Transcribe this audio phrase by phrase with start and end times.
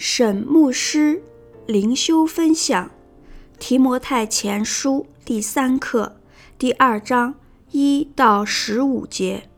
[0.00, 1.20] 沈牧师
[1.66, 2.86] 灵修分享
[3.58, 6.20] 《提摩太前书》第三课
[6.56, 7.34] 第二章
[7.72, 9.50] 一到十五节，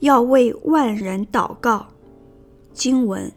[0.00, 1.86] 要为万人祷告。
[2.74, 3.32] 经文：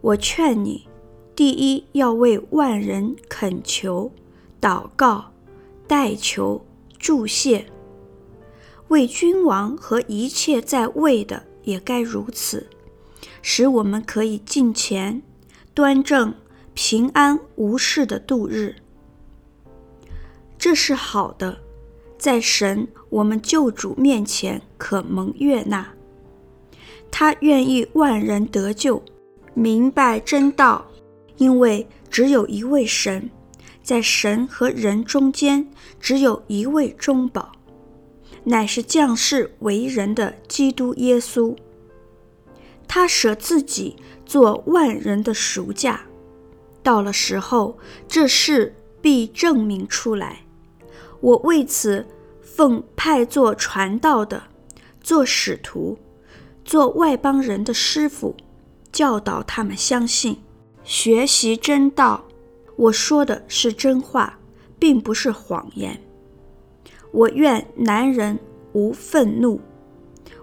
[0.00, 0.86] 我劝你，
[1.34, 4.12] 第一要为万人恳求、
[4.60, 5.32] 祷告、
[5.88, 6.64] 代求、
[7.00, 7.64] 祝谢；
[8.86, 12.68] 为君王和一切在位的也该如此。
[13.42, 15.20] 使我们可以敬虔、
[15.78, 16.34] 端正、
[16.74, 18.74] 平安无事的度日，
[20.58, 21.56] 这是好的，
[22.18, 25.86] 在神我们救主面前可蒙悦纳。
[27.12, 29.00] 他愿意万人得救，
[29.54, 30.84] 明白真道，
[31.36, 33.30] 因为只有一位神，
[33.80, 35.70] 在神和人中间
[36.00, 37.52] 只有一位中保，
[38.42, 41.56] 乃是降世为人的基督耶稣。
[42.88, 43.94] 他舍自己
[44.28, 46.02] 做万人的赎价，
[46.82, 50.42] 到了时候，这事必证明出来。
[51.20, 52.06] 我为此
[52.42, 54.42] 奉派做传道的，
[55.00, 55.98] 做使徒，
[56.62, 58.36] 做外邦人的师傅，
[58.92, 60.42] 教导他们相信，
[60.84, 62.26] 学习真道。
[62.76, 64.38] 我说的是真话，
[64.78, 65.98] 并不是谎言。
[67.12, 68.38] 我愿男人
[68.74, 69.58] 无愤怒，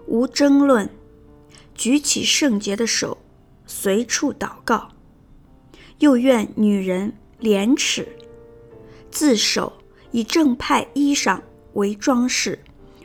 [0.08, 0.90] 无争论。
[1.74, 3.18] 举起圣洁的手，
[3.66, 4.88] 随处祷告；
[5.98, 8.06] 又愿女人廉耻，
[9.10, 9.72] 自守，
[10.12, 11.40] 以正派衣裳
[11.74, 12.58] 为装饰，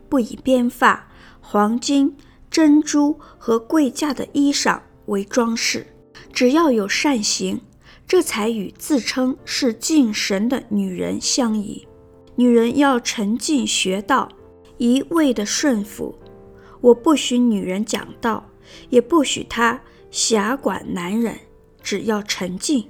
[0.08, 1.08] 不以编发、
[1.42, 2.16] 黄金、
[2.50, 5.88] 珍珠和贵价的衣裳为装饰。
[6.32, 7.60] 只要有善行，
[8.08, 11.88] 这才与自称是敬神的女人相宜。
[12.36, 14.30] 女人要沉静学道，
[14.78, 16.18] 一味的顺服。
[16.80, 18.48] 我不许女人讲道。
[18.90, 21.40] 也不许她狭管男人，
[21.82, 22.88] 只要沉静，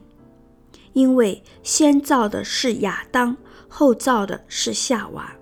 [0.93, 3.37] 因为先造的是亚当，
[3.69, 5.33] 后造的是夏娃，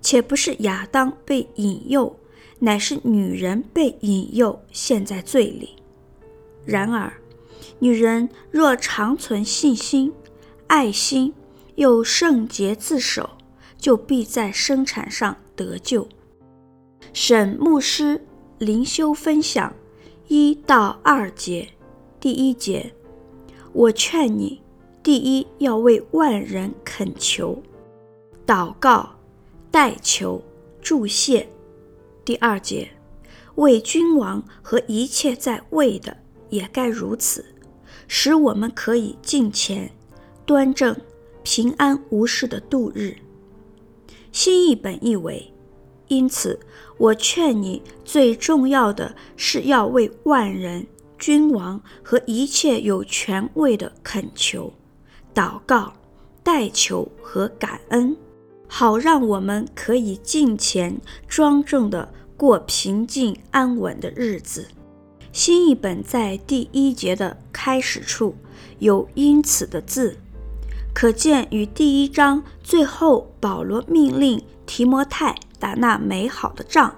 [0.00, 2.14] 且不是亚当被引诱，
[2.58, 5.70] 乃是女人被引诱陷在罪里。
[6.64, 7.12] 然而，
[7.78, 10.12] 女人若常存信心、
[10.66, 11.32] 爱心，
[11.74, 13.30] 又圣洁自守，
[13.78, 16.06] 就必在生产上得救。
[17.14, 18.20] 沈牧师。
[18.58, 19.74] 灵修分享
[20.34, 21.68] 一到二节，
[22.18, 22.94] 第一节，
[23.74, 24.62] 我劝你，
[25.02, 27.62] 第一要为万人恳求、
[28.46, 29.10] 祷告、
[29.70, 30.42] 代求、
[30.80, 31.44] 祝谢；
[32.24, 32.88] 第二节，
[33.56, 36.16] 为君王和一切在位的
[36.48, 37.44] 也该如此，
[38.08, 39.92] 使我们可以敬虔、
[40.46, 40.96] 端正、
[41.42, 43.14] 平安无事的度日。
[44.32, 45.51] 新译本译为。
[46.12, 46.60] 因此，
[46.98, 50.86] 我劝你，最重要的是要为万人、
[51.18, 54.70] 君王和一切有权位的恳求、
[55.34, 55.94] 祷告、
[56.42, 58.14] 代求和感恩，
[58.68, 64.66] 好让我们可以敬虔、庄正地过平静安稳的日子。
[65.32, 68.34] 新译本在第一节的开始处
[68.80, 70.18] 有“因此”的字，
[70.92, 75.34] 可见与第一章最后保罗命令提摩太。
[75.62, 76.92] 打那美好的仗，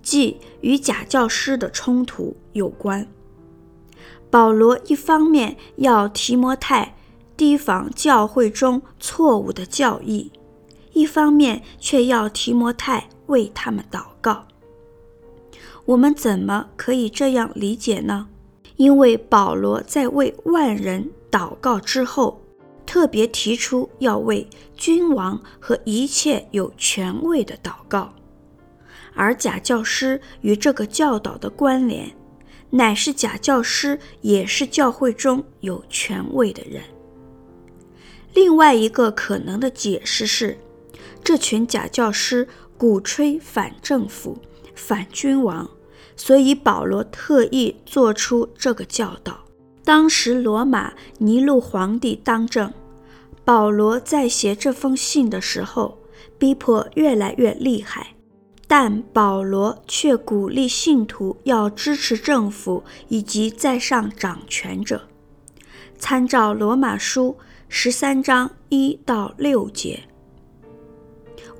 [0.00, 3.04] 即与假教师的冲突有关。
[4.30, 6.94] 保罗一方面要提摩太
[7.36, 10.30] 提防教会中错误的教义，
[10.92, 14.46] 一方面却要提摩太为他们祷告。
[15.86, 18.28] 我们怎么可以这样理解呢？
[18.76, 22.40] 因为保罗在为万人祷告之后，
[22.86, 28.14] 特别提出要为君王和一切有权位的祷告，
[29.14, 32.16] 而假教师与这个教导的关联，
[32.70, 36.82] 乃是假教师也是教会中有权位的人。
[38.32, 40.58] 另外一个可能的解释是，
[41.24, 42.46] 这群假教师
[42.76, 44.38] 鼓吹反政府、
[44.74, 45.70] 反君王，
[46.16, 49.45] 所以保罗特意做出这个教导。
[49.86, 52.74] 当时罗马尼禄皇帝当政，
[53.44, 55.98] 保罗在写这封信的时候，
[56.36, 58.16] 逼迫越来越厉害，
[58.66, 65.02] 但保罗却鼓励信徒要支持政府以及在上掌权者。
[65.96, 67.36] 参照罗马书
[67.68, 70.02] 十三章一到六节，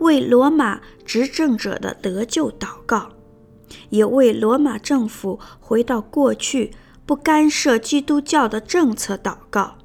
[0.00, 3.11] 为罗马执政者的得救祷告，
[3.90, 6.73] 也为罗马政府回到过去。
[7.06, 9.76] 不干涉基督教的政策，祷告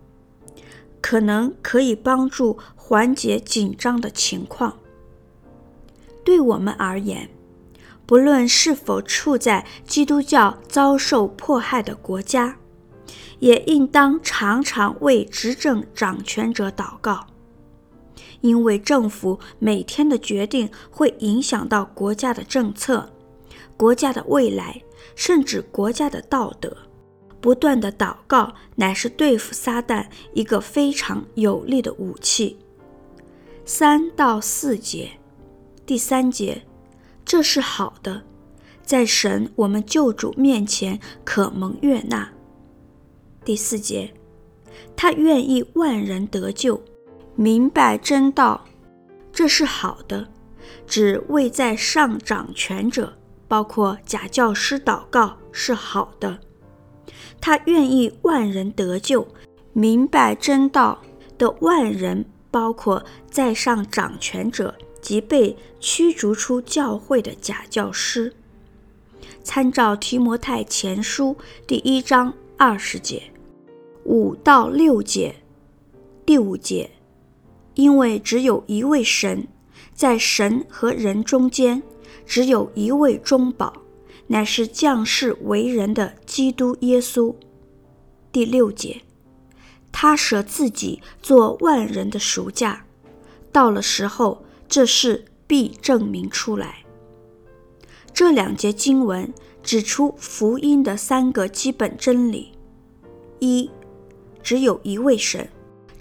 [0.99, 4.79] 可能可以帮助缓解紧张的情况。
[6.23, 7.29] 对我们而言，
[8.07, 12.57] 不论是否处在基督教遭受迫害的国家，
[13.37, 17.27] 也应当常常为执政掌权者祷告，
[18.41, 23.11] 因为政府每天的决定会影响到国家的政策、
[23.77, 24.81] 国家的未来，
[25.15, 26.75] 甚至国家的道德。
[27.41, 32.59] 不断的祷告乃是对付撒旦一个非常有力的武器。
[33.65, 35.11] 三到四节，
[35.85, 36.61] 第三节，
[37.25, 38.23] 这是好的，
[38.83, 42.31] 在神我们救主面前可蒙悦纳。
[43.43, 44.13] 第四节，
[44.95, 46.81] 他愿意万人得救，
[47.35, 48.65] 明白真道，
[49.33, 50.27] 这是好的，
[50.85, 53.17] 指为在上掌权者，
[53.47, 56.39] 包括假教师祷告是好的。
[57.39, 59.27] 他愿意万人得救，
[59.73, 61.01] 明白真道
[61.37, 68.33] 的万人，包括在上掌权者及被驱逐出教会的假教师。
[69.43, 71.35] 参照提摩太前书
[71.65, 73.23] 第一章二十节。
[74.03, 75.35] 五到六节，
[76.25, 76.89] 第五节，
[77.75, 79.47] 因为只有一位神，
[79.93, 81.81] 在神和人中间，
[82.25, 83.73] 只有一位中保，
[84.31, 87.35] 乃是降世为人的基督耶稣。
[88.31, 89.01] 第六节，
[89.91, 92.85] 他舍自己做万人的赎价，
[93.51, 96.85] 到了时候，这事必证明出来。
[98.13, 102.53] 这两节经文指出福音的三个基本真理：
[103.39, 103.69] 一。
[104.41, 105.49] 只有一位神，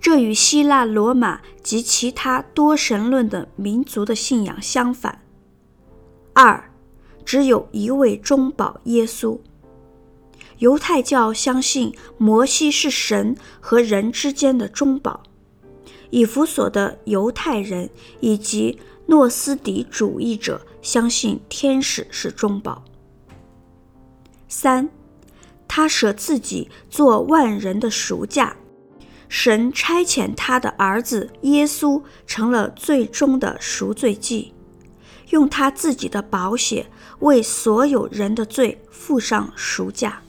[0.00, 5.20] 这与希腊、罗马及其他多神论的民族的信仰相反。
[6.32, 6.69] 二，
[7.30, 9.38] 只有一位中保耶稣。
[10.58, 15.22] 犹太教相信摩西是神和人之间的中保，
[16.10, 17.88] 以弗所的犹太人
[18.18, 22.82] 以及诺斯底主义者相信天使是中保。
[24.48, 24.90] 三。
[25.68, 28.56] 他舍自己做万人的赎价，
[29.28, 34.52] 神差遣他的儿子耶稣成了最终的赎罪祭，
[35.30, 36.86] 用他自己的宝血
[37.20, 40.22] 为所有人的罪付上赎价。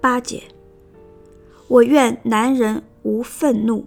[0.00, 0.42] 八节，
[1.68, 3.86] 我愿男人无愤怒，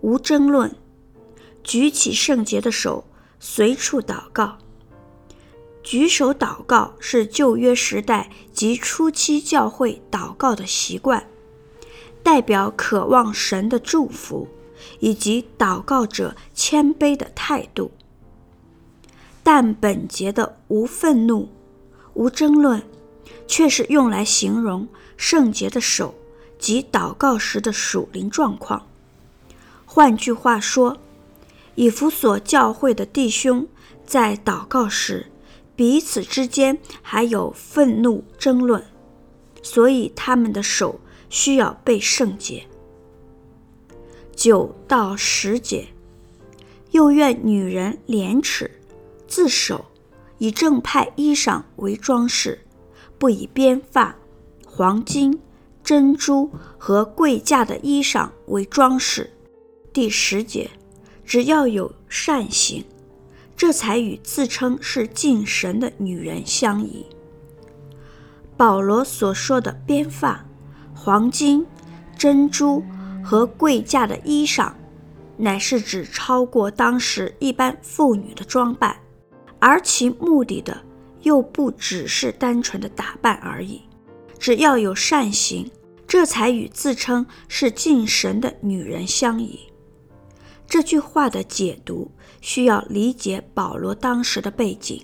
[0.00, 0.74] 无争论，
[1.64, 3.04] 举起圣洁的手，
[3.40, 4.58] 随处祷告。
[5.82, 11.28] 举手祷告是旧约时代及初期教会祷告的习惯，
[12.24, 14.48] 代表渴望神的祝福
[14.98, 17.92] 以及祷告者谦卑的态度。
[19.48, 21.48] 但本节的无愤怒、
[22.14, 22.82] 无争论，
[23.46, 26.16] 却是用来形容圣洁的手
[26.58, 28.88] 及祷告时的属灵状况。
[29.84, 30.96] 换句话说，
[31.76, 33.68] 以弗所教会的弟兄
[34.04, 35.26] 在祷告时，
[35.76, 38.84] 彼此之间还有愤怒争论，
[39.62, 40.98] 所以他们的手
[41.30, 42.66] 需要被圣洁。
[44.34, 45.86] 九到十节，
[46.90, 48.75] 又愿女人廉耻，
[49.26, 49.84] 自守，
[50.38, 52.60] 以正派衣裳为装饰，
[53.18, 54.14] 不以编发、
[54.66, 55.40] 黄金、
[55.82, 59.30] 珍珠和贵价的衣裳为装饰。
[59.92, 60.70] 第十节，
[61.24, 62.84] 只要有善行。
[63.56, 67.06] 这才与自称是敬神的女人相宜。
[68.54, 70.44] 保罗所说的编发、
[70.94, 71.66] 黄金、
[72.18, 72.84] 珍珠
[73.24, 74.72] 和贵价的衣裳，
[75.38, 78.94] 乃是指超过当时一般妇女的装扮，
[79.58, 80.80] 而其目的的
[81.22, 83.82] 又不只是单纯的打扮而已。
[84.38, 85.70] 只要有善行，
[86.06, 89.60] 这才与自称是敬神的女人相宜。
[90.68, 92.10] 这句话的解读
[92.40, 95.02] 需要理解保罗当时的背景。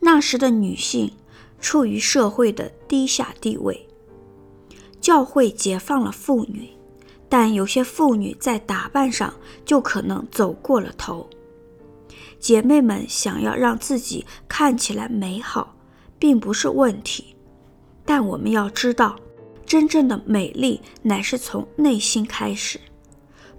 [0.00, 1.12] 那时的女性
[1.60, 3.88] 处于社会的低下地位，
[5.00, 6.68] 教会解放了妇女，
[7.28, 9.32] 但有些妇女在打扮上
[9.64, 11.28] 就可能走过了头。
[12.42, 15.76] 姐妹们想要让自己看起来美好，
[16.18, 17.36] 并不是问题，
[18.04, 19.14] 但我们要知道，
[19.64, 22.80] 真正的美丽乃是从内心开始。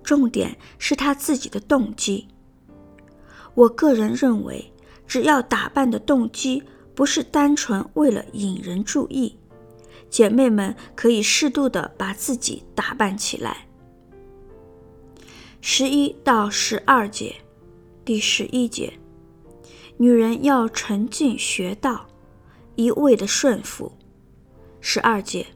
[0.03, 2.27] 重点是他自己的动机。
[3.53, 4.73] 我个人认为，
[5.07, 6.61] 只要打扮的动机
[6.93, 9.37] 不是单纯为了引人注意，
[10.09, 13.65] 姐妹们可以适度的把自己打扮起来。
[15.61, 17.33] 十一到十二节，
[18.05, 18.91] 第十一节，
[19.95, 22.05] 女人要沉静学道，
[22.75, 23.91] 一味的顺服。
[24.81, 25.47] 十二节，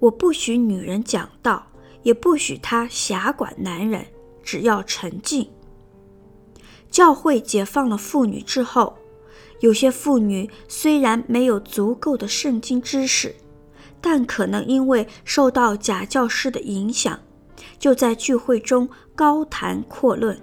[0.00, 1.66] 我不许女人讲道。
[2.02, 4.06] 也不许她辖管男人，
[4.40, 5.48] 只要沉静。
[6.88, 8.96] 教会解放了妇女之后，
[9.58, 13.34] 有些妇女虽然没有足够的圣经知识，
[14.00, 17.18] 但可能因为受到假教师的影响，
[17.76, 20.40] 就在聚会中高谈阔论，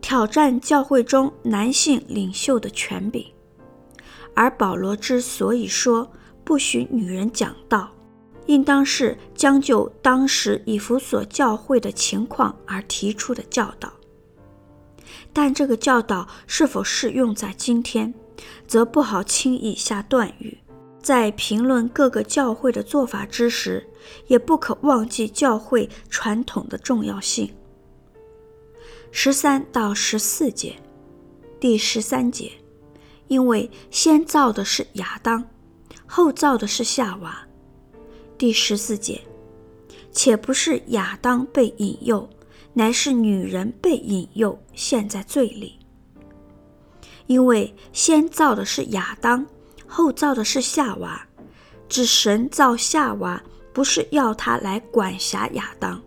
[0.00, 3.26] 挑战教会中男性领袖的权柄。
[4.34, 6.10] 而保罗之所以说
[6.44, 7.90] 不许女人讲道，
[8.46, 13.92] 应当是将就当时以弗所教会的情况而提出的教导。
[15.32, 18.14] 但这个教导是否适用在今天，
[18.66, 20.58] 则不好轻易下断语。
[21.02, 23.88] 在评论各个教会的做法之时，
[24.26, 27.50] 也不可忘记教会传统的重要性。
[29.12, 30.76] 十三到十四节，
[31.58, 32.52] 第十三节，
[33.28, 35.44] 因为先造的是亚当，
[36.06, 37.46] 后造的是夏娃。
[38.38, 39.20] 第十四节，
[40.12, 42.28] 且不是亚当被引诱，
[42.72, 45.78] 乃是女人被引诱，陷在罪里。
[47.26, 49.46] 因为先造的是亚当。
[49.92, 51.26] 后造的是夏娃，
[51.88, 56.00] 指神造夏娃，不是要他来管辖亚当。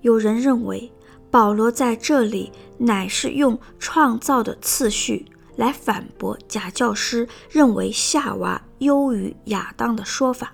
[0.00, 0.90] 有人认为
[1.30, 10.52] 保罗在这里乃是用创造的次序来反驳假教师认为夏娃优于亚当的说法。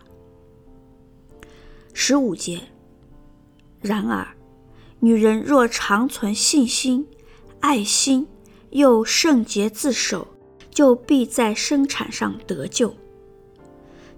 [1.92, 2.60] 十五节，
[3.80, 4.26] 然而，
[5.00, 7.06] 女人若常存信心、
[7.60, 8.26] 爱心，
[8.70, 10.28] 又圣洁自守。
[10.70, 12.96] 就必在生产上得救，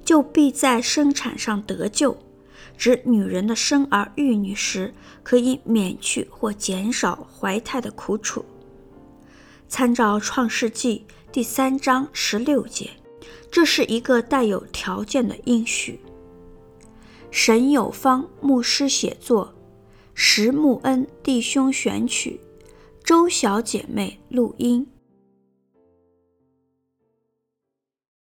[0.03, 2.17] 就必在生产上得救，
[2.79, 4.95] 指女人的生儿育女时
[5.27, 8.45] 可以免去或减少怀胎的苦楚。
[9.67, 12.91] 参照创世纪第三章十六节，
[13.51, 15.99] 这是一个带有条件的应许。
[17.33, 19.53] 沈有方牧师写作，
[20.15, 22.41] 石木恩弟兄选曲，
[23.03, 24.87] 周小姐妹录音。